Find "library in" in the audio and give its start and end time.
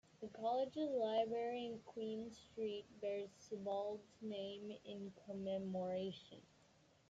0.95-1.79